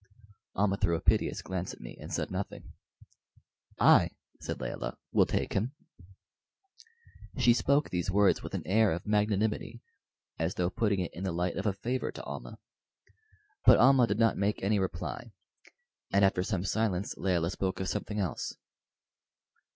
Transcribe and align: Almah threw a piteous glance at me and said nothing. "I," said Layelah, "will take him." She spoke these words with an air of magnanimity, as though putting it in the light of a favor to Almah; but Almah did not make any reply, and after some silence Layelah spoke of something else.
Almah 0.55 0.77
threw 0.77 0.95
a 0.95 0.99
piteous 0.99 1.43
glance 1.43 1.73
at 1.75 1.79
me 1.79 1.95
and 2.01 2.11
said 2.11 2.31
nothing. 2.31 2.73
"I," 3.79 4.09
said 4.39 4.59
Layelah, 4.59 4.97
"will 5.11 5.27
take 5.27 5.53
him." 5.53 5.73
She 7.37 7.53
spoke 7.53 7.91
these 7.91 8.09
words 8.09 8.41
with 8.41 8.55
an 8.55 8.65
air 8.65 8.93
of 8.93 9.05
magnanimity, 9.05 9.83
as 10.39 10.55
though 10.55 10.71
putting 10.71 11.01
it 11.01 11.13
in 11.13 11.23
the 11.23 11.31
light 11.31 11.55
of 11.55 11.67
a 11.67 11.73
favor 11.73 12.11
to 12.13 12.23
Almah; 12.23 12.57
but 13.63 13.77
Almah 13.77 14.07
did 14.07 14.17
not 14.17 14.37
make 14.37 14.63
any 14.63 14.79
reply, 14.79 15.33
and 16.11 16.25
after 16.25 16.41
some 16.41 16.65
silence 16.65 17.15
Layelah 17.15 17.51
spoke 17.51 17.79
of 17.79 17.87
something 17.87 18.17
else. 18.17 18.55